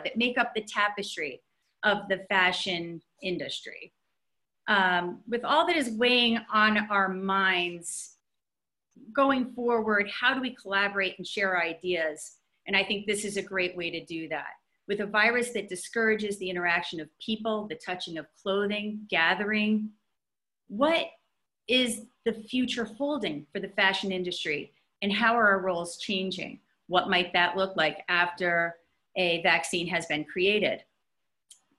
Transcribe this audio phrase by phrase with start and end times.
[0.00, 1.40] that make up the tapestry
[1.82, 3.92] of the fashion industry.
[4.66, 8.16] Um, with all that is weighing on our minds
[9.12, 12.36] going forward, how do we collaborate and share ideas?
[12.66, 14.52] And I think this is a great way to do that.
[14.88, 19.90] With a virus that discourages the interaction of people, the touching of clothing, gathering,
[20.68, 21.06] what
[21.68, 24.72] is the future holding for the fashion industry?
[25.02, 26.60] And how are our roles changing?
[26.86, 28.76] What might that look like after
[29.16, 30.84] a vaccine has been created?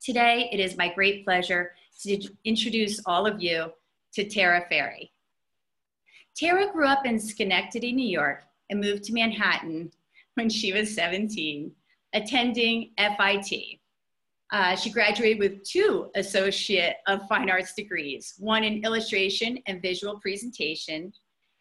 [0.01, 1.71] Today, it is my great pleasure
[2.03, 3.71] to introduce all of you
[4.13, 5.11] to Tara Ferry.
[6.35, 9.91] Tara grew up in Schenectady, New York, and moved to Manhattan
[10.35, 11.71] when she was 17,
[12.13, 13.79] attending FIT.
[14.51, 20.19] Uh, she graduated with two Associate of Fine Arts degrees, one in illustration and visual
[20.19, 21.11] presentation,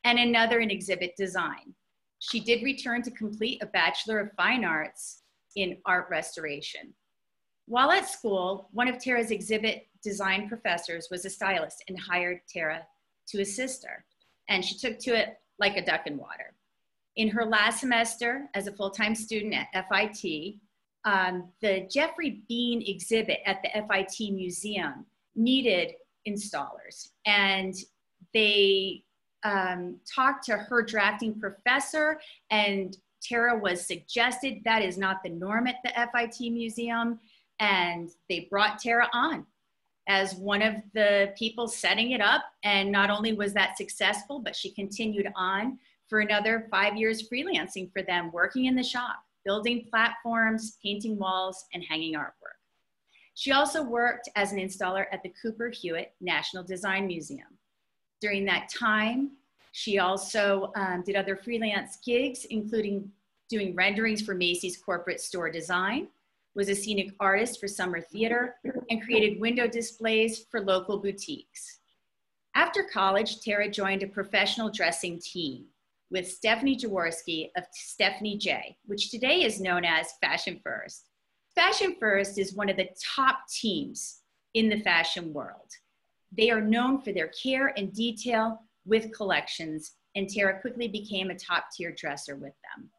[0.04, 1.74] and another in exhibit design.
[2.18, 5.22] She did return to complete a Bachelor of Fine Arts
[5.56, 6.94] in art restoration.
[7.66, 12.82] While at school, one of Tara's exhibit design professors was a stylist and hired Tara
[13.28, 14.04] to assist her.
[14.48, 16.54] And she took to it like a duck in water.
[17.16, 20.56] In her last semester as a full-time student at FIT,
[21.04, 25.06] um, the Geoffrey Beene exhibit at the FIT Museum
[25.36, 25.92] needed
[26.28, 27.10] installers.
[27.24, 27.74] And
[28.32, 29.04] they
[29.44, 32.18] um, talked to her drafting professor
[32.50, 37.18] and Tara was suggested that is not the norm at the FIT Museum.
[37.60, 39.46] And they brought Tara on
[40.06, 42.44] as one of the people setting it up.
[42.62, 47.90] And not only was that successful, but she continued on for another five years freelancing
[47.92, 52.58] for them, working in the shop, building platforms, painting walls, and hanging artwork.
[53.34, 57.58] She also worked as an installer at the Cooper Hewitt National Design Museum.
[58.20, 59.32] During that time,
[59.76, 63.10] she also um, did other freelance gigs, including
[63.50, 66.06] doing renderings for Macy's corporate store design,
[66.54, 68.54] was a scenic artist for summer theater,
[68.88, 71.80] and created window displays for local boutiques.
[72.54, 75.64] After college, Tara joined a professional dressing team
[76.08, 81.08] with Stephanie Jaworski of Stephanie J, which today is known as Fashion First.
[81.56, 84.20] Fashion First is one of the top teams
[84.54, 85.72] in the fashion world.
[86.30, 91.38] They are known for their care and detail with collections, and Tara quickly became a
[91.38, 92.90] top tier dresser with them.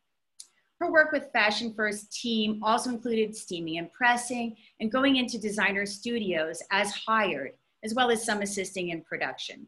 [0.79, 5.85] Her work with Fashion First team also included steaming and pressing and going into designer
[5.85, 7.53] studios as hired,
[7.83, 9.67] as well as some assisting in production.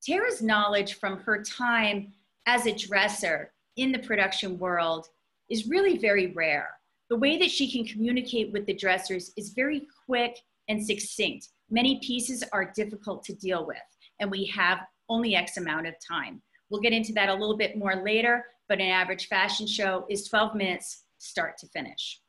[0.00, 2.12] Tara's knowledge from her time
[2.46, 5.08] as a dresser in the production world
[5.50, 6.70] is really very rare.
[7.10, 10.38] The way that she can communicate with the dressers is very quick
[10.68, 11.48] and succinct.
[11.70, 13.76] Many pieces are difficult to deal with,
[14.20, 16.42] and we have only X amount of time.
[16.70, 20.28] We'll get into that a little bit more later, but an average fashion show is
[20.28, 22.20] 12 minutes start to finish.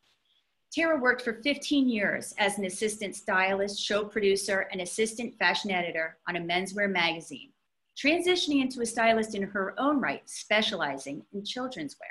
[0.71, 6.17] Tara worked for 15 years as an assistant stylist, show producer, and assistant fashion editor
[6.27, 7.51] on a menswear magazine
[7.99, 12.09] transitioning into a stylist in her own right, specializing in children's wear.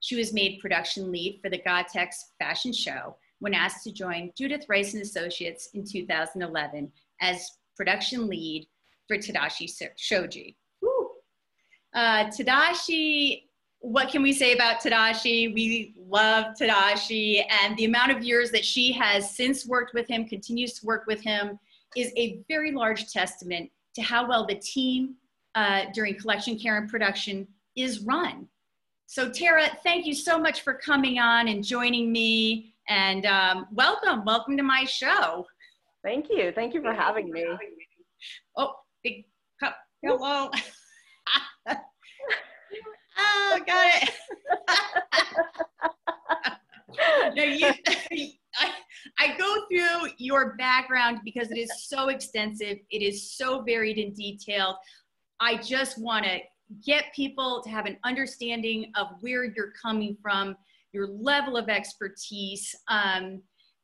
[0.00, 4.64] She was made production lead for the Gottex fashion show when asked to join Judith
[4.68, 8.66] Rice and Associates in 2011 as production lead
[9.12, 10.56] for Tadashi Shoji.
[11.94, 13.42] Uh, Tadashi,
[13.80, 15.52] what can we say about Tadashi?
[15.52, 20.26] We love Tadashi and the amount of years that she has since worked with him,
[20.26, 21.58] continues to work with him,
[21.94, 25.16] is a very large testament to how well the team
[25.54, 27.46] uh, during collection care and production
[27.76, 28.48] is run.
[29.06, 34.24] So Tara, thank you so much for coming on and joining me and um, welcome,
[34.24, 35.46] welcome to my show.
[36.02, 37.44] Thank you, thank you for having me.
[38.56, 39.24] Oh, big
[39.60, 40.50] cup, hello.
[43.18, 44.10] oh, got it.
[47.36, 47.70] no, you,
[48.56, 48.70] I,
[49.18, 52.78] I go through your background because it is so extensive.
[52.90, 54.76] It is so varied and detailed.
[55.40, 56.38] I just want to
[56.84, 60.56] get people to have an understanding of where you're coming from,
[60.92, 62.74] your level of expertise.
[62.88, 63.42] Um,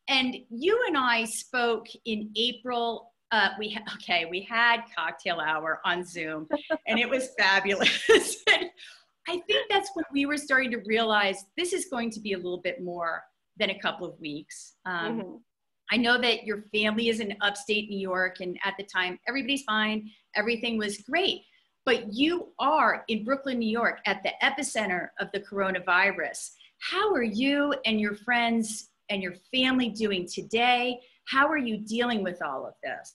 [0.08, 3.12] and you and I spoke in April.
[3.30, 6.48] Uh, we ha- okay, we had cocktail hour on Zoom,
[6.86, 8.06] and it was fabulous.
[9.28, 12.36] I think that's when we were starting to realize this is going to be a
[12.38, 13.22] little bit more
[13.58, 14.76] than a couple of weeks.
[14.86, 15.36] Um, mm-hmm.
[15.90, 19.62] I know that your family is in upstate New York, and at the time, everybody's
[19.62, 21.42] fine, everything was great.
[21.84, 26.50] But you are in Brooklyn, New York, at the epicenter of the coronavirus.
[26.80, 31.00] How are you and your friends and your family doing today?
[31.26, 33.14] How are you dealing with all of this?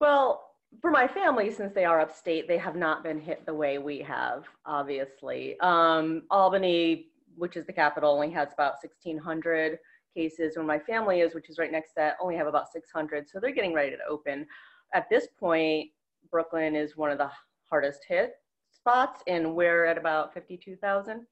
[0.00, 0.50] Well,
[0.80, 4.00] for my family, since they are upstate, they have not been hit the way we
[4.00, 5.58] have, obviously.
[5.60, 9.78] Um, Albany which is the capital, only has about 1,600
[10.14, 10.56] cases.
[10.56, 13.28] Where my family is, which is right next to that, only have about 600.
[13.28, 14.46] So they're getting ready to open.
[14.92, 15.90] At this point,
[16.30, 17.30] Brooklyn is one of the
[17.68, 18.34] hardest hit
[18.70, 21.26] spots, and we're at about 52,000.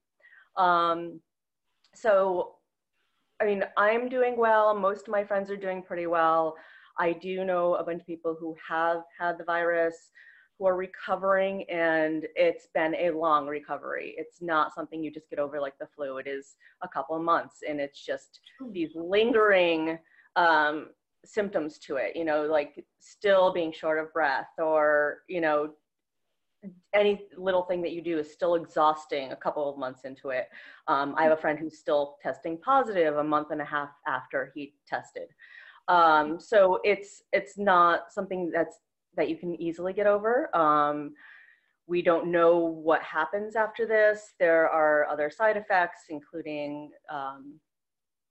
[0.57, 1.21] Um,
[1.95, 2.57] so,
[3.41, 4.75] I mean, I'm doing well.
[4.75, 6.57] Most of my friends are doing pretty well.
[6.99, 10.11] I do know a bunch of people who have had the virus
[10.59, 14.15] who are recovering, and it's been a long recovery.
[14.17, 16.19] It's not something you just get over like the flu.
[16.19, 18.41] It is a couple of months, and it's just
[18.71, 19.99] these lingering
[20.37, 20.89] um,
[21.25, 25.71] symptoms to it, you know, like still being short of breath or, you know,
[26.95, 30.49] any little thing that you do is still exhausting a couple of months into it.
[30.87, 34.53] Um, I have a friend who's still testing positive a month and a half after
[34.55, 35.29] he tested.
[35.89, 38.79] Um, so it's it's not something that's
[39.17, 40.55] that you can easily get over.
[40.57, 41.15] Um,
[41.87, 44.35] we don't know what happens after this.
[44.39, 47.59] There are other side effects, including um,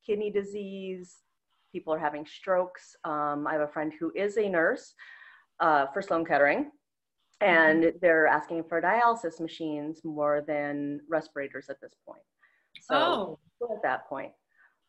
[0.06, 1.18] kidney disease.
[1.71, 2.95] People are having strokes.
[3.03, 4.94] Um, I have a friend who is a nurse
[5.59, 6.71] uh, for Sloan Kettering,
[7.42, 7.98] and mm-hmm.
[8.01, 12.24] they're asking for dialysis machines more than respirators at this point.
[12.81, 13.74] So oh.
[13.75, 14.31] at that point.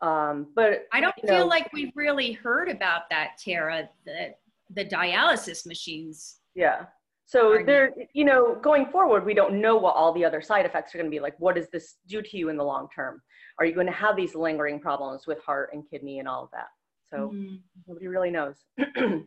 [0.02, 3.88] Um, but I don't feel know, like we've really heard about that, Tara.
[4.04, 4.34] The
[4.75, 6.38] the dialysis machines.
[6.54, 6.87] Yeah.
[7.25, 10.94] So there, you know, going forward, we don't know what all the other side effects
[10.94, 11.20] are going to be.
[11.20, 13.22] Like, what does this do to you in the long term?
[13.58, 16.50] Are you going to have these lingering problems with heart and kidney and all of
[16.52, 16.66] that?
[17.08, 17.56] So mm-hmm.
[17.87, 18.56] nobody really knows.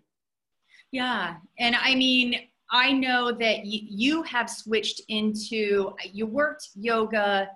[0.91, 2.41] yeah, and I mean,
[2.71, 7.49] I know that y- you have switched into you worked yoga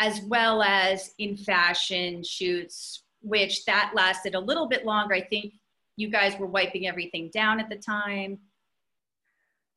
[0.00, 5.14] as well as in fashion shoots, which that lasted a little bit longer.
[5.14, 5.54] I think
[5.96, 8.38] you guys were wiping everything down at the time.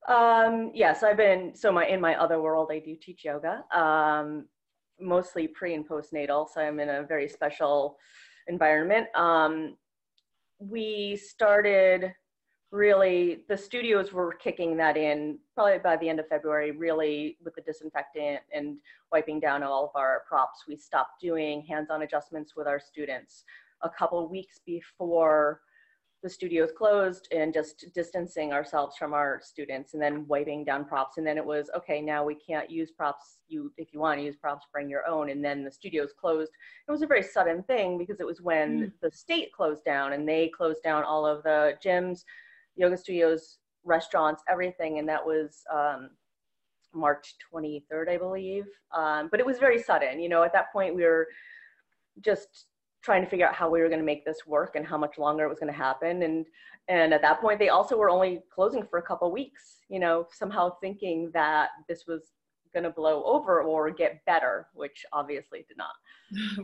[0.08, 4.46] Um, yes, I've been so my in my other world I do teach yoga, um,
[5.00, 6.48] mostly pre and postnatal.
[6.52, 7.98] So I'm in a very special
[8.48, 9.08] environment.
[9.16, 9.76] Um,
[10.60, 12.14] we started
[12.72, 17.56] really the studios were kicking that in probably by the end of February, really with
[17.56, 18.78] the disinfectant and
[19.12, 20.66] wiping down all of our props.
[20.68, 23.46] We stopped doing hands-on adjustments with our students
[23.84, 25.62] a couple weeks before
[26.24, 31.18] the studios closed and just distancing ourselves from our students and then wiping down props.
[31.18, 33.44] And then it was, okay, now we can't use props.
[33.48, 35.30] You, if you want to use props, bring your own.
[35.30, 36.52] And then the studios closed.
[36.88, 38.92] It was a very sudden thing because it was when mm.
[39.02, 42.24] the state closed down and they closed down all of the gyms,
[42.78, 45.00] yoga studios, restaurants, everything.
[45.00, 46.12] And that was um,
[46.94, 48.66] March 23rd, I believe.
[48.96, 50.20] Um, but it was very sudden.
[50.20, 51.28] You know, at that point we were
[52.22, 52.68] just
[53.04, 55.18] trying to figure out how we were going to make this work and how much
[55.18, 56.46] longer it was going to happen and
[56.90, 60.26] and at that point they also were only closing for a couple weeks you know
[60.32, 62.34] somehow thinking that this was
[62.74, 65.96] going to blow over or get better which obviously did not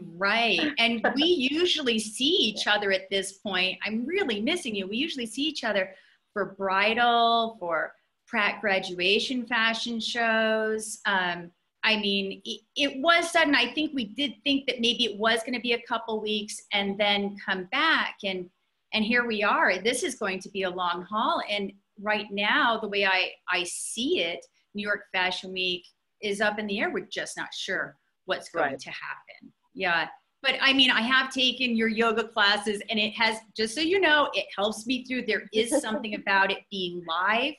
[0.17, 4.97] right and we usually see each other at this point i'm really missing you we
[4.97, 5.95] usually see each other
[6.33, 7.93] for bridal for
[8.27, 11.51] pratt graduation fashion shows um,
[11.83, 13.55] I mean, it, it, was sudden.
[13.55, 16.61] I think we did think that maybe it was going to be a couple weeks
[16.71, 18.49] and then come back, and
[18.93, 19.77] and here we are.
[19.79, 21.41] This is going to be a long haul.
[21.49, 25.83] And right now, the way I I see it, New York Fashion Week
[26.21, 26.89] is up in the air.
[26.89, 28.79] We're just not sure what's going right.
[28.79, 29.53] to happen.
[29.73, 30.07] Yeah.
[30.43, 33.99] But I mean, I have taken your yoga classes, and it has, just so you
[33.99, 35.25] know, it helps me through.
[35.25, 37.53] There is something about it being live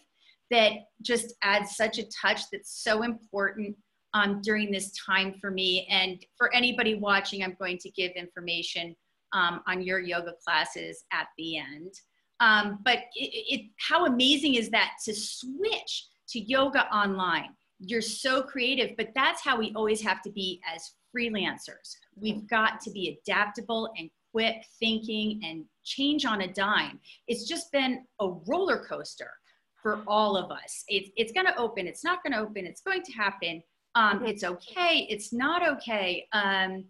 [0.50, 3.75] that just adds such a touch that's so important
[4.12, 5.88] um, during this time for me.
[5.91, 8.95] And for anybody watching, I'm going to give information
[9.33, 11.93] um, on your yoga classes at the end.
[12.41, 17.50] Um, but it, it, how amazing is that to switch to yoga online?
[17.79, 21.97] You're so creative, but that's how we always have to be as freelancers.
[22.16, 26.99] We've got to be adaptable and quick thinking and change on a dime.
[27.28, 29.30] It's just been a roller coaster
[29.83, 30.85] for all of us.
[30.88, 33.62] It, it's going to open, it's not going to open, it's going to happen
[33.94, 34.26] um, mm-hmm.
[34.26, 35.06] it's okay.
[35.09, 36.26] It's not okay.
[36.33, 36.85] Um,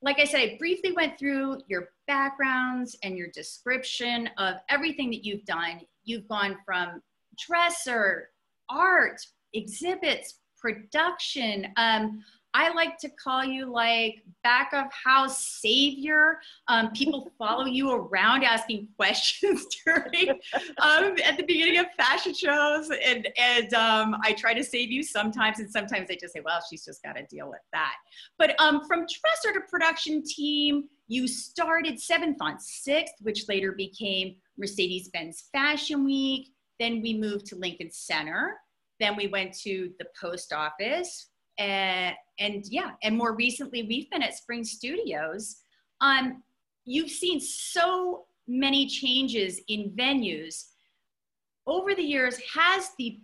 [0.00, 5.24] like I said, I briefly went through your backgrounds and your description of everything that
[5.24, 5.80] you've done.
[6.04, 7.02] You've gone from
[7.36, 8.30] dresser,
[8.70, 9.20] art,
[9.54, 12.22] exhibits, production, um,
[12.54, 16.40] I like to call you like back of house savior.
[16.68, 20.30] Um, people follow you around asking questions during
[20.78, 25.02] um, at the beginning of fashion shows, and and um, I try to save you
[25.02, 27.94] sometimes, and sometimes I just say, well, she's just got to deal with that.
[28.38, 34.36] But um, from dresser to production team, you started seventh on sixth, which later became
[34.56, 36.48] Mercedes-Benz Fashion Week.
[36.80, 38.56] Then we moved to Lincoln Center.
[39.00, 41.28] Then we went to the post office
[41.58, 45.56] and, yeah, and more recently we've been at Spring Studios.
[46.00, 46.42] Um,
[46.84, 50.66] you've seen so many changes in venues
[51.66, 52.38] over the years.
[52.54, 53.20] Has the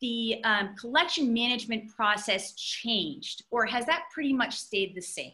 [0.00, 5.30] the um, collection management process changed, or has that pretty much stayed the same?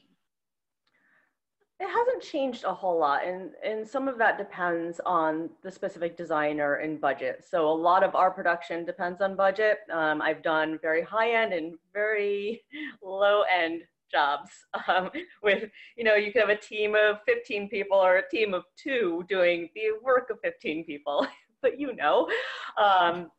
[1.80, 6.16] It hasn't changed a whole lot, and, and some of that depends on the specific
[6.16, 7.44] designer and budget.
[7.48, 9.78] So a lot of our production depends on budget.
[9.92, 12.62] Um, I've done very high end and very
[13.02, 14.50] low end jobs
[14.88, 15.10] um,
[15.42, 18.64] with, you know, you could have a team of 15 people or a team of
[18.76, 21.28] two doing the work of 15 people,
[21.62, 22.28] but you know.
[22.76, 23.30] Um,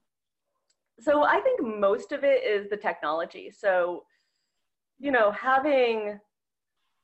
[1.00, 3.52] so I think most of it is the technology.
[3.52, 4.04] So,
[4.98, 6.20] you know, having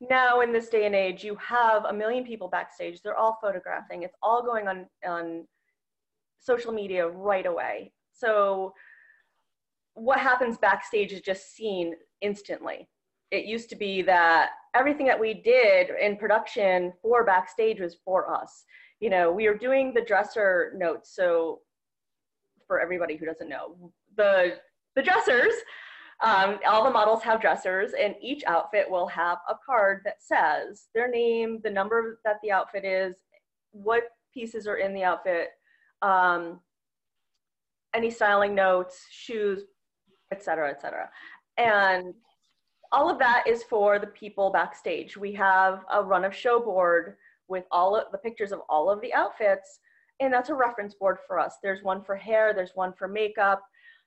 [0.00, 3.00] now in this day and age, you have a million people backstage.
[3.02, 4.02] They're all photographing.
[4.02, 5.46] It's all going on on
[6.38, 7.92] social media right away.
[8.12, 8.72] So
[9.94, 12.88] what happens backstage is just seen instantly.
[13.30, 18.32] It used to be that everything that we did in production for backstage was for
[18.32, 18.64] us.
[19.00, 21.14] You know, we were doing the dresser notes.
[21.14, 21.60] So
[22.66, 24.56] for everybody who doesn't know, the
[24.94, 25.52] the dressers
[26.24, 30.88] um, all the models have dressers, and each outfit will have a card that says
[30.94, 33.16] their name, the number that the outfit is,
[33.72, 35.48] what pieces are in the outfit,
[36.00, 36.60] um,
[37.94, 39.64] any styling notes, shoes,
[40.32, 41.10] etc., etc.
[41.58, 42.14] And
[42.92, 45.16] all of that is for the people backstage.
[45.16, 47.16] We have a run of show board
[47.48, 49.80] with all of the pictures of all of the outfits,
[50.20, 51.56] and that's a reference board for us.
[51.62, 53.62] There's one for hair, there's one for makeup,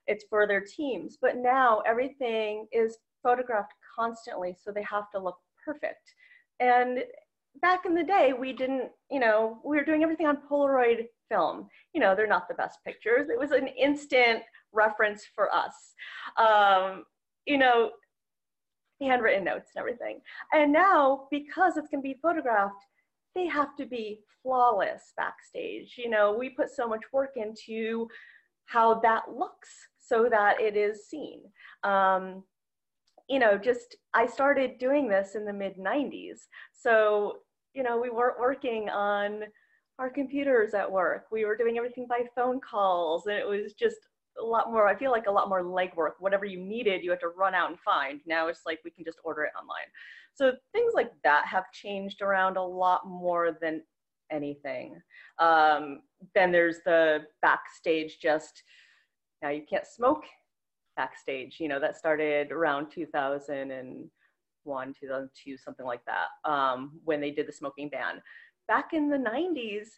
[0.06, 1.18] it's for their teams.
[1.20, 6.14] But now everything is photographed constantly, so they have to look perfect.
[6.58, 7.04] And
[7.60, 11.68] back in the day, we didn't, you know, we were doing everything on Polaroid film.
[11.94, 13.28] You know, they're not the best pictures.
[13.30, 14.42] It was an instant
[14.72, 15.74] reference for us.
[16.36, 17.04] Um,
[17.46, 17.90] you know,
[19.00, 20.20] handwritten notes and everything.
[20.52, 22.84] And now, because it's going to be photographed,
[23.34, 25.94] they have to be flawless backstage.
[25.96, 28.08] You know, we put so much work into
[28.70, 31.40] how that looks so that it is seen.
[31.82, 32.44] Um,
[33.28, 36.46] you know, just I started doing this in the mid 90s.
[36.72, 37.38] So,
[37.74, 39.42] you know, we weren't working on
[39.98, 41.26] our computers at work.
[41.32, 43.98] We were doing everything by phone calls, and it was just
[44.40, 46.12] a lot more, I feel like a lot more legwork.
[46.20, 48.20] Whatever you needed, you had to run out and find.
[48.24, 49.88] Now it's like we can just order it online.
[50.32, 53.82] So things like that have changed around a lot more than
[54.30, 55.00] anything.
[55.38, 56.00] Um,
[56.34, 58.62] then there's the backstage just
[59.42, 60.24] now you can't smoke
[60.96, 61.56] backstage.
[61.60, 67.52] You know, that started around 2001, 2002, something like that, um, when they did the
[67.52, 68.20] smoking ban.
[68.68, 69.88] Back in the 90s,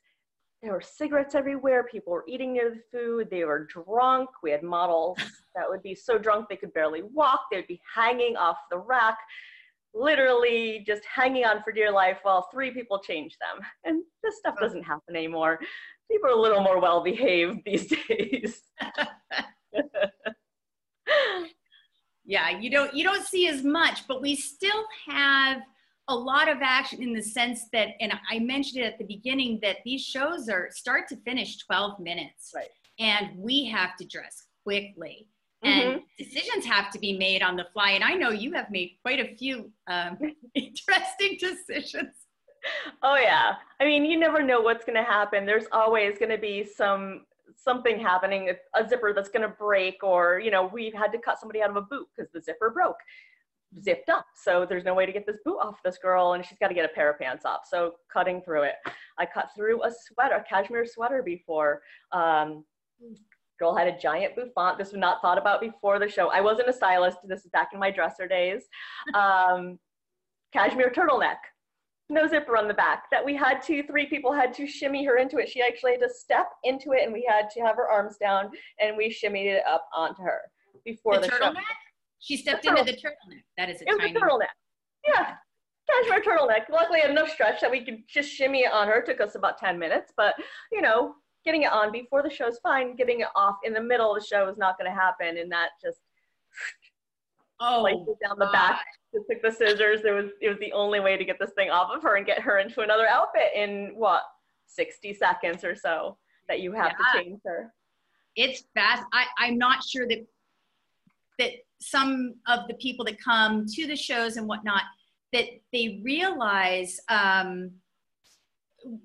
[0.63, 1.85] there were cigarettes everywhere.
[1.85, 3.29] People were eating near the food.
[3.31, 4.31] They were drunk.
[4.45, 5.19] We had models
[5.57, 7.41] that would be so drunk they could barely walk.
[7.51, 9.19] They would be hanging off the rack,
[9.95, 13.65] literally just hanging on for dear life while three people change them.
[13.85, 15.59] And this stuff doesn't happen anymore.
[16.11, 18.63] People are a little more well behaved these days.
[22.25, 25.63] yeah, you don't you don't see as much, but we still have
[26.09, 29.61] a lot of action in the sense that, and I mentioned it at the beginning,
[29.63, 32.53] that these shows are start to finish 12 minutes.
[32.55, 32.69] Right.
[32.99, 35.29] And we have to dress quickly.
[35.65, 35.99] And mm-hmm.
[36.19, 37.91] decisions have to be made on the fly.
[37.93, 40.19] And I know you have made quite a few um,
[40.55, 42.15] interesting decisions.
[43.03, 43.55] Oh yeah.
[43.81, 45.47] I mean, you never know what's going to happen.
[45.47, 47.23] There's always going to be some
[47.57, 51.39] something happening, a zipper that's going to break, or, you know, we've had to cut
[51.39, 52.97] somebody out of a boot because the zipper broke,
[53.83, 54.27] zipped up.
[54.35, 56.75] So there's no way to get this boot off this girl, and she's got to
[56.75, 57.63] get a pair of pants off.
[57.71, 58.75] So cutting through it.
[59.19, 61.83] I cut through a sweater, a cashmere sweater before.
[62.13, 62.65] Um,
[63.63, 64.77] girl had a giant bouffant.
[64.79, 66.29] This was not thought about before the show.
[66.31, 67.19] I wasn't a stylist.
[67.25, 68.65] This is back in my dresser days.
[69.15, 69.79] Um,
[70.53, 71.37] cashmere turtleneck
[72.09, 75.17] no zipper on the back that we had to three people had to shimmy her
[75.17, 77.89] into it she actually had to step into it and we had to have her
[77.89, 78.51] arms down
[78.81, 80.41] and we shimmied it up onto her
[80.85, 81.55] before the, the turtleneck
[82.19, 85.35] she stepped the into the turtleneck that is a it tiny was a turtleneck yeah
[85.91, 88.99] cashmere turtleneck luckily I had enough stretch that we could just shimmy it on her
[88.99, 90.35] it took us about 10 minutes but
[90.71, 91.15] you know
[91.45, 94.21] getting it on before the show is fine getting it off in the middle of
[94.21, 95.99] the show is not going to happen and that just
[97.61, 98.85] oh, down the back
[99.15, 100.01] just took the scissors.
[100.05, 102.27] It was it was the only way to get this thing off of her and
[102.27, 104.23] get her into another outfit in what
[104.67, 106.17] 60 seconds or so
[106.49, 107.21] that you have yeah.
[107.21, 107.73] to change her.
[108.35, 109.05] It's fast.
[109.13, 110.27] I, I'm not sure that
[111.39, 114.83] that some of the people that come to the shows and whatnot
[115.33, 117.71] that they realize um,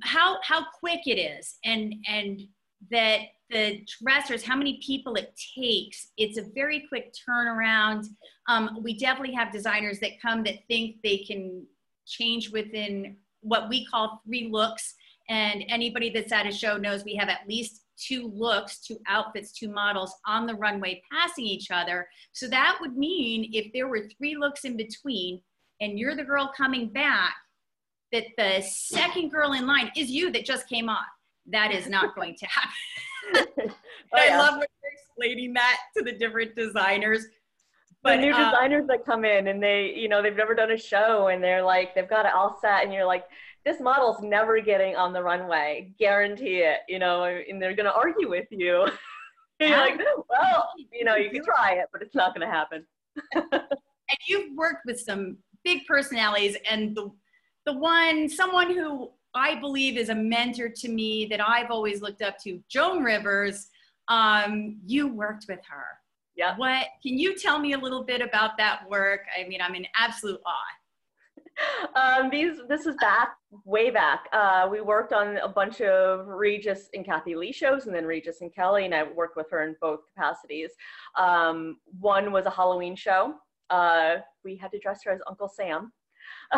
[0.04, 2.42] how how quick it is and and
[2.92, 3.20] that
[3.50, 6.12] the dressers, how many people it takes.
[6.18, 8.06] It's a very quick turnaround.
[8.48, 11.66] Um, we definitely have designers that come that think they can
[12.06, 14.96] change within what we call three looks.
[15.30, 19.52] And anybody that's at a show knows we have at least two looks, two outfits,
[19.52, 22.08] two models on the runway passing each other.
[22.34, 25.42] So that would mean if there were three looks in between
[25.82, 27.36] and you're the girl coming back,
[28.12, 31.04] that the second girl in line is you that just came on.
[31.48, 33.54] That is not going to happen.
[33.70, 37.26] oh, I love when you're explaining that to the different designers.
[38.04, 40.72] But the new uh, designers that come in and they, you know, they've never done
[40.72, 43.26] a show and they're like, they've got it all set, and you're like,
[43.66, 48.30] this model's never getting on the runway, guarantee it, you know, and they're gonna argue
[48.30, 48.88] with you.
[49.60, 50.00] you're like,
[50.30, 52.86] well, you know, you can try it, but it's not gonna happen.
[53.34, 53.62] and
[54.28, 57.12] you've worked with some big personalities, and the
[57.68, 62.22] the one, someone who I believe is a mentor to me that I've always looked
[62.22, 63.68] up to, Joan Rivers.
[64.08, 65.86] Um, you worked with her.
[66.38, 66.56] Yeah.
[66.56, 69.22] What can you tell me a little bit about that work?
[69.38, 70.54] I mean, I'm in absolute awe.
[71.96, 74.26] Um, these this is back way back.
[74.32, 78.42] Uh, we worked on a bunch of Regis and Kathie Lee shows, and then Regis
[78.42, 80.70] and Kelly, and I worked with her in both capacities.
[81.18, 83.34] Um, one was a Halloween show.
[83.72, 85.92] Uh, we had to dress her as Uncle Sam.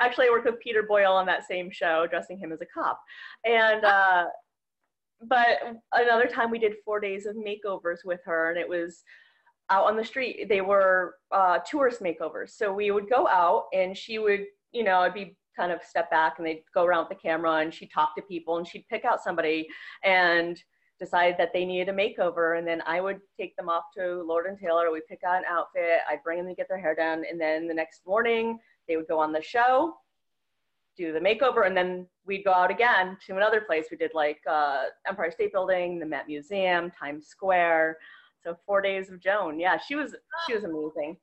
[0.00, 3.00] Actually, I worked with Peter Boyle on that same show, dressing him as a cop.
[3.44, 4.24] And uh,
[5.22, 5.58] but
[5.92, 9.02] another time we did four days of makeovers with her, and it was
[9.68, 10.48] out on the street.
[10.48, 12.50] They were uh, tourist makeovers.
[12.50, 16.10] So we would go out, and she would, you know, I'd be kind of step
[16.10, 18.88] back, and they'd go around with the camera, and she'd talk to people, and she'd
[18.88, 19.68] pick out somebody,
[20.02, 20.60] and
[21.00, 24.46] decide that they needed a makeover and then I would take them off to Lord
[24.46, 24.92] and Taylor.
[24.92, 26.00] We'd pick out an outfit.
[26.08, 27.24] I'd bring them to get their hair done.
[27.28, 29.94] And then the next morning they would go on the show,
[30.96, 33.86] do the makeover, and then we'd go out again to another place.
[33.90, 37.96] We did like uh, Empire State Building, the Met Museum, Times Square.
[38.44, 39.58] So four days of Joan.
[39.58, 40.14] Yeah, she was
[40.46, 41.16] she was amazing.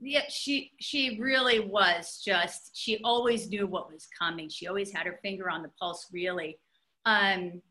[0.00, 4.48] Yeah, she she really was just she always knew what was coming.
[4.48, 6.58] She always had her finger on the pulse, really.
[7.04, 7.62] Um,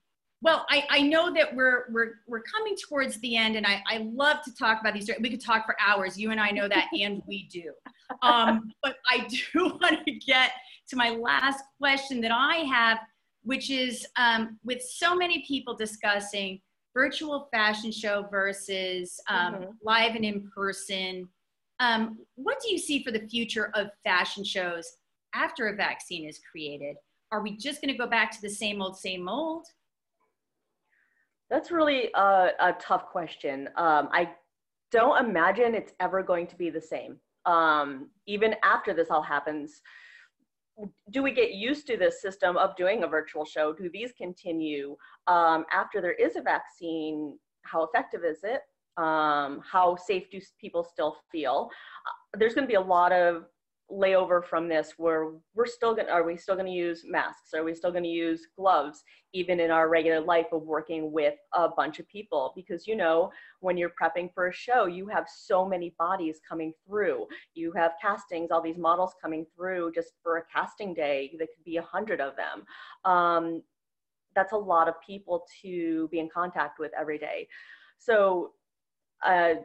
[0.42, 3.98] well, I, I know that we're, we're, we're coming towards the end and I, I
[4.12, 5.10] love to talk about these.
[5.20, 6.18] We could talk for hours.
[6.18, 7.72] You and I know that and we do.
[8.24, 10.52] Um, but I do want to get
[10.90, 13.00] to my last question that I have,
[13.44, 16.60] which is um, with so many people discussing
[16.94, 19.66] virtual fashion show versus um, mm-hmm.
[19.84, 21.30] live and in person,
[21.80, 24.98] um, what do you see for the future of fashion shows
[25.34, 26.96] after a vaccine is created?
[27.32, 29.66] Are we just going to go back to the same old, same old?
[31.52, 33.68] That's really a, a tough question.
[33.76, 34.32] Um, I
[34.92, 37.18] don't imagine it's ever going to be the same.
[37.46, 39.82] Um, even after this all happens,
[41.12, 43.74] do we get used to this system of doing a virtual show?
[43.74, 44.96] Do these continue
[45.28, 47.38] um, after there is a vaccine?
[47.64, 48.62] How effective is it?
[48.96, 51.70] Um, how safe do people still feel?
[52.08, 53.44] Uh, there's going to be a lot of
[53.92, 57.54] layover from this where we're still going are we still going to use masks?
[57.54, 61.36] Are we still going to use gloves even in our regular life of working with
[61.54, 62.54] a bunch of people?
[62.56, 66.74] Because you know when you're prepping for a show you have so many bodies coming
[66.88, 67.28] through.
[67.54, 71.64] You have castings all these models coming through just for a casting day there could
[71.66, 72.64] be a hundred of them.
[73.06, 73.62] Um,
[74.36, 77.48] that's a lot of people to be in contact with every day.
[77.98, 78.52] So
[79.26, 79.56] uh,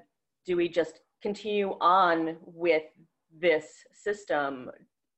[0.45, 2.83] do we just continue on with
[3.41, 4.71] this system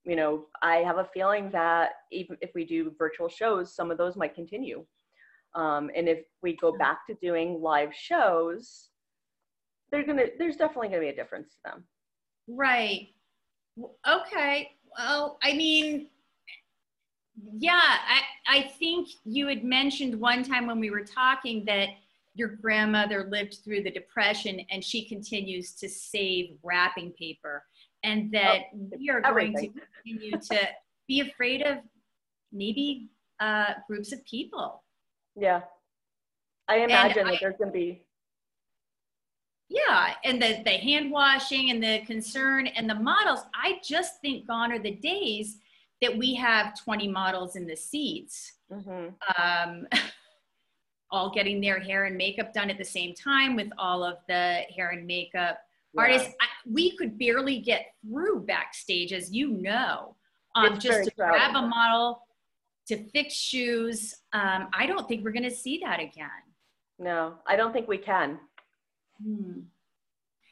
[0.05, 3.99] you know i have a feeling that even if we do virtual shows some of
[3.99, 4.85] those might continue.
[5.55, 8.91] Um, and if we go back to doing live shows
[9.91, 11.85] they're gonna there's definitely gonna be a difference to them.
[12.49, 13.09] Right.
[14.07, 14.71] Okay.
[14.97, 16.09] Well i mean
[17.57, 21.89] yeah i i think you had mentioned one time when we were talking that
[22.35, 27.65] your grandmother lived through the depression and she continues to save wrapping paper
[28.03, 29.55] and that oh, we are everything.
[29.55, 30.69] going to continue to
[31.07, 31.79] be afraid of
[32.53, 33.09] maybe
[33.41, 34.83] uh, groups of people.
[35.37, 35.63] Yeah.
[36.69, 38.03] I imagine that there's going to be.
[39.71, 44.47] Yeah, and the, the hand washing and the concern and the models, I just think
[44.47, 45.59] gone are the days
[46.01, 48.53] that we have 20 models in the seats.
[48.73, 49.43] Mm-hmm.
[49.43, 49.87] Um,
[51.11, 54.63] all getting their hair and makeup done at the same time with all of the
[54.75, 55.61] hair and makeup
[55.95, 56.03] yeah.
[56.03, 60.17] artists I, we could barely get through backstage as you know
[60.55, 61.39] um, just to crowded.
[61.39, 62.23] grab a model
[62.89, 66.29] to fix shoes um, i don't think we're going to see that again
[66.99, 68.39] no i don't think we can
[69.23, 69.61] hmm.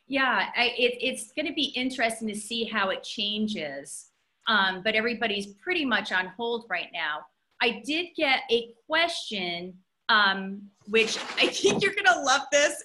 [0.07, 4.11] yeah I, it, it's going to be interesting to see how it changes
[4.49, 7.27] um, but everybody's pretty much on hold right now
[7.61, 9.75] I did get a question,
[10.09, 12.83] um, which I think you're gonna love this.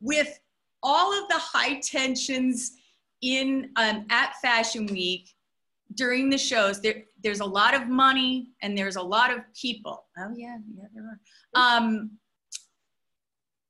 [0.00, 0.38] With
[0.82, 2.72] all of the high tensions
[3.22, 5.28] in um, at Fashion Week
[5.94, 10.04] during the shows, there there's a lot of money and there's a lot of people.
[10.18, 11.76] Oh yeah, yeah, there are.
[11.76, 12.10] Um,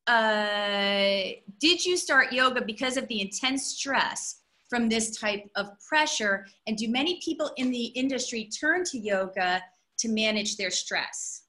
[0.07, 6.47] uh, did you start yoga because of the intense stress from this type of pressure?
[6.67, 9.63] And do many people in the industry turn to yoga
[9.99, 11.43] to manage their stress?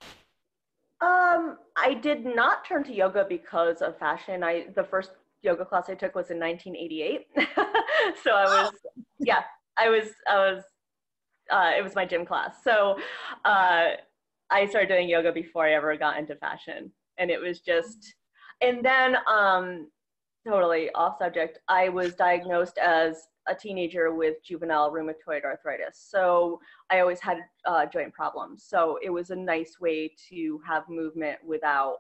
[1.01, 4.43] Um, I did not turn to yoga because of fashion.
[4.43, 5.11] I the first
[5.41, 7.28] yoga class I took was in 1988,
[8.23, 8.71] so I was
[9.19, 9.41] yeah,
[9.78, 10.63] I was I was
[11.52, 12.63] uh, it was my gym class.
[12.63, 12.97] So
[13.45, 13.89] uh,
[14.52, 18.15] I started doing yoga before I ever got into fashion, and it was just
[18.62, 19.88] and then um,
[20.47, 26.06] totally off subject, I was diagnosed as a teenager with juvenile rheumatoid arthritis.
[26.10, 28.63] So I always had uh, joint problems.
[28.67, 31.97] So it was a nice way to have movement without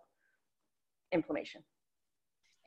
[1.11, 1.61] inflammation.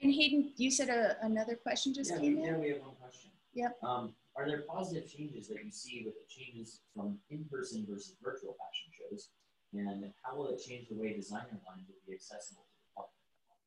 [0.03, 2.45] And Hayden, you said a, another question just yeah, came in?
[2.45, 3.31] Yeah, we have one question.
[3.55, 3.79] Yep.
[3.85, 8.57] Um, are there positive changes that you see with the changes from in-person versus virtual
[8.59, 9.29] fashion shows?
[9.75, 13.11] And how will it change the way designer lines will be accessible to the public?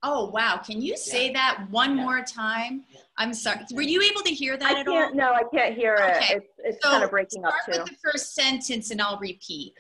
[0.04, 0.58] Oh, wow.
[0.58, 1.34] Can you say yeah.
[1.34, 2.04] that one yeah.
[2.04, 2.84] more time?
[2.89, 3.00] Yeah.
[3.17, 3.62] I'm sorry.
[3.74, 5.13] Were you able to hear that I at all?
[5.13, 6.36] No, I can't hear okay.
[6.36, 6.38] it.
[6.38, 7.74] It's, it's so kind of breaking up too.
[7.74, 9.74] Start with the first sentence and I'll repeat.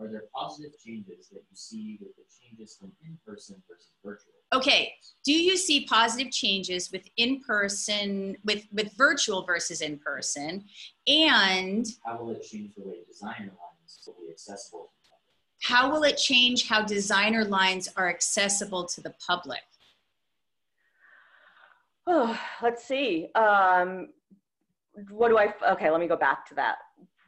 [0.00, 4.32] Are there positive changes that you see with the changes from in-person versus virtual?
[4.52, 4.92] Okay.
[5.24, 10.64] Do you see positive changes with in-person, with, with virtual versus in-person?
[11.06, 14.90] And how will it change the way designer lines will be accessible
[15.64, 19.62] how will it change how designer lines are accessible to the public?
[22.06, 23.28] Oh, let's see.
[23.34, 24.10] Um,
[25.08, 26.76] what do I, okay, let me go back to that.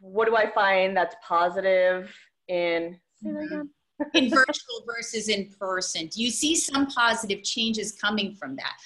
[0.01, 2.15] What do I find that's positive
[2.49, 3.71] in, say that again?
[4.15, 6.09] in virtual versus in person?
[6.09, 8.77] Do you see some positive changes coming from that?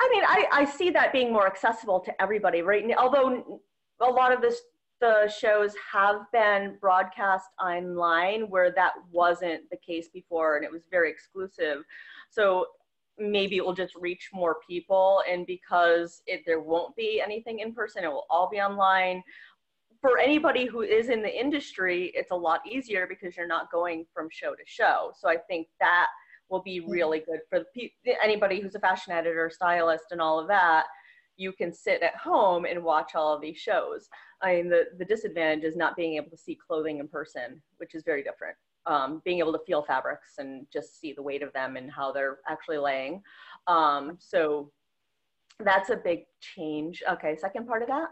[0.00, 2.84] I mean, I, I see that being more accessible to everybody, right?
[2.98, 3.60] Although
[4.00, 4.60] a lot of this
[5.00, 10.82] the shows have been broadcast online where that wasn't the case before and it was
[10.92, 11.78] very exclusive.
[12.30, 12.66] So
[13.18, 17.74] maybe it will just reach more people and because it, there won't be anything in
[17.74, 19.24] person, it will all be online.
[20.02, 24.04] For anybody who is in the industry, it's a lot easier because you're not going
[24.12, 25.12] from show to show.
[25.18, 26.08] So I think that
[26.50, 27.64] will be really good for
[28.22, 30.86] anybody who's a fashion editor, stylist, and all of that
[31.36, 34.08] you can sit at home and watch all of these shows.
[34.42, 37.94] I mean, the, the disadvantage is not being able to see clothing in person, which
[37.94, 38.56] is very different.
[38.86, 42.12] Um, being able to feel fabrics and just see the weight of them and how
[42.12, 43.22] they're actually laying.
[43.66, 44.72] Um, so
[45.60, 47.02] that's a big change.
[47.08, 48.08] Okay, second part of that?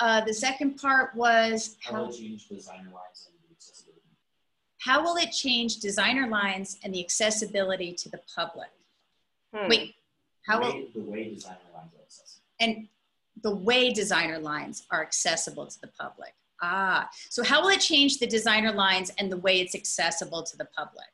[0.00, 4.00] Uh, the second part was how, will it change designer lines and the accessibility?
[4.78, 8.70] How will it change designer lines and the accessibility to the public?
[9.54, 9.68] Hmm.
[9.68, 9.94] Wait,
[10.46, 12.44] how the way, will the way designer lines are accessible?
[12.60, 12.88] and
[13.42, 16.34] the way designer lines are accessible to the public.
[16.62, 20.56] Ah, so how will it change the designer lines and the way it's accessible to
[20.56, 21.06] the public?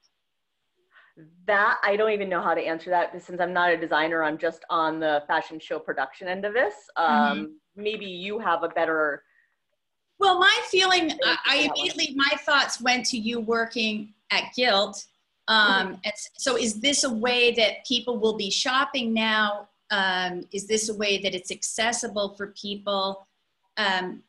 [1.47, 4.23] That I don't even know how to answer that since I'm not a designer.
[4.23, 6.75] I'm just on the fashion show production end of this.
[6.97, 7.45] Um, mm-hmm.
[7.77, 9.23] Maybe you have a better.
[10.19, 15.05] Well, my feeling, I, I immediately my thoughts went to you working at Gilt
[15.49, 15.95] Um, mm-hmm.
[16.05, 20.89] and so, is this a way that people will be shopping now um, is this
[20.89, 23.27] a way that it's accessible for people?
[23.77, 24.23] Um,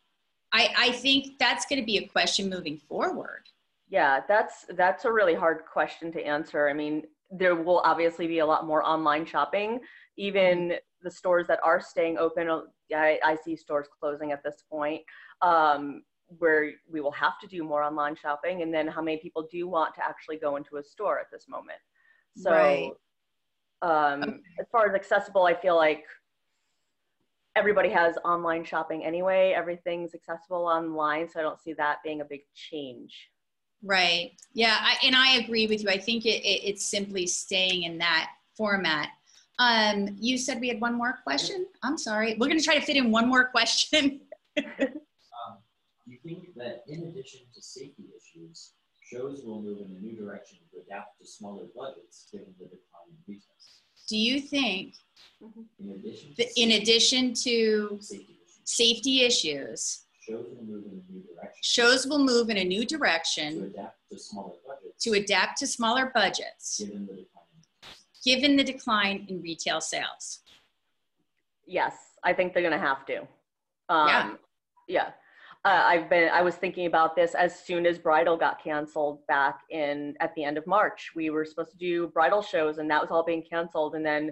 [0.53, 3.43] I, I think that's going to be a question moving forward.
[3.89, 6.67] Yeah, that's that's a really hard question to answer.
[6.67, 9.79] I mean, there will obviously be a lot more online shopping.
[10.17, 10.75] Even mm-hmm.
[11.07, 12.61] The stores that are staying open, uh,
[12.93, 15.01] I, I see stores closing at this point,
[15.41, 16.03] um,
[16.39, 18.61] where we will have to do more online shopping.
[18.61, 21.45] And then how many people do want to actually go into a store at this
[21.47, 21.79] moment?
[22.35, 22.91] So right.
[23.81, 24.37] Um, okay.
[24.59, 26.03] As far as accessible, I feel like
[27.55, 29.53] everybody has online shopping anyway.
[29.55, 33.29] Everything's accessible online, so I don't see that being a big change.
[33.81, 34.31] Right.
[34.53, 35.89] Yeah, I, and I agree with you.
[35.89, 39.09] I think it, it, it's simply staying in that format.
[39.59, 41.65] Um, you said we had one more question.
[41.83, 42.35] I'm sorry.
[42.39, 44.21] We're going to try to fit in one more question.
[44.57, 44.65] um,
[46.05, 50.59] you think that in addition to safety issues, shows will move in a new direction
[50.71, 53.57] to adapt to smaller budgets given the decline in retail?
[54.07, 54.95] do you think,
[55.43, 55.61] mm-hmm.
[55.79, 61.11] in addition to, in addition to safety issues, safety issues, shows will move in a
[61.11, 65.13] new direction, shows will move in a new direction to adapt to smaller budgets, to
[65.13, 67.36] adapt to smaller budgets given the decline,
[68.27, 70.39] given the decline in retail sales?
[71.65, 73.19] Yes, I think they're going to have to.
[73.89, 74.33] Um, yeah.
[74.87, 75.09] Yeah.
[75.63, 79.61] uh, I've been, I was thinking about this as soon as bridal got canceled back
[79.69, 81.11] in, at the end of March.
[81.15, 83.95] We were supposed to do bridal shows and that was all being canceled.
[83.95, 84.31] And then,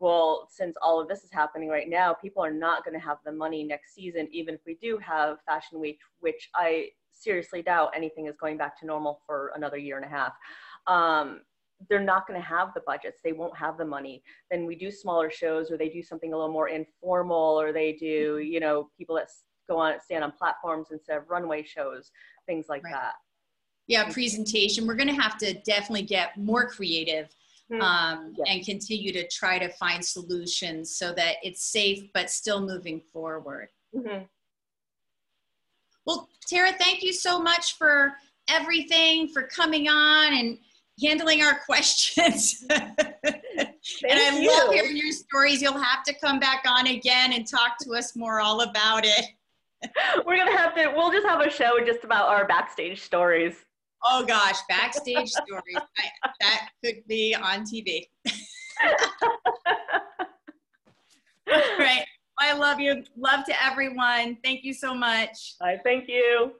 [0.00, 3.18] well, since all of this is happening right now, people are not going to have
[3.24, 7.90] the money next season, even if we do have Fashion Week, which I seriously doubt
[7.96, 10.32] anything is going back to normal for another year and a half.
[10.86, 11.40] Um,
[11.88, 14.90] they're not going to have the budgets they won't have the money then we do
[14.90, 18.90] smaller shows or they do something a little more informal or they do you know
[18.96, 19.28] people that
[19.68, 22.10] go on stand on platforms instead of runway shows
[22.46, 22.92] things like right.
[22.92, 23.12] that
[23.86, 27.28] yeah presentation we're going to have to definitely get more creative
[27.70, 27.80] mm-hmm.
[27.80, 28.52] um, yeah.
[28.52, 33.68] and continue to try to find solutions so that it's safe but still moving forward
[33.94, 34.24] mm-hmm.
[36.06, 38.12] well tara thank you so much for
[38.48, 40.58] everything for coming on and
[41.02, 42.64] handling our questions.
[42.70, 42.82] and
[44.04, 44.48] I you.
[44.48, 45.62] love hearing your stories.
[45.62, 49.24] You'll have to come back on again and talk to us more all about it.
[50.26, 50.92] We're gonna have to.
[50.96, 53.54] We'll just have a show just about our backstage stories.
[54.04, 55.76] Oh gosh, backstage stories.
[55.76, 58.06] I, that could be on TV.
[61.50, 62.04] all right.
[62.40, 63.02] I love you.
[63.16, 64.38] Love to everyone.
[64.44, 65.56] Thank you so much.
[65.60, 66.52] I thank you.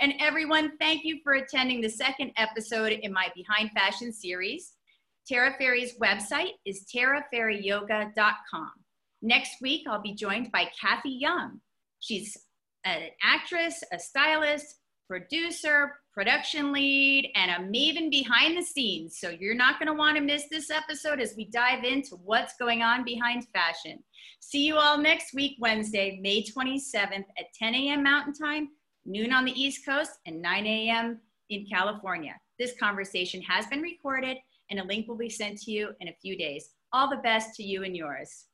[0.00, 4.72] And everyone, thank you for attending the second episode in my Behind Fashion series.
[5.26, 8.70] Tara Ferry's website is taraferryyoga.com.
[9.22, 11.60] Next week, I'll be joined by Kathy Young.
[12.00, 12.36] She's
[12.84, 14.66] an actress, a stylist,
[15.08, 19.18] producer, production lead, and a maven behind the scenes.
[19.18, 22.54] So you're not going to want to miss this episode as we dive into what's
[22.58, 24.02] going on behind fashion.
[24.40, 28.02] See you all next week, Wednesday, May 27th at 10 a.m.
[28.02, 28.68] Mountain Time,
[29.04, 31.20] noon on the East Coast, and 9 a.m.
[31.50, 32.34] in California.
[32.58, 34.36] This conversation has been recorded,
[34.70, 36.70] and a link will be sent to you in a few days.
[36.92, 38.46] All the best to you and yours.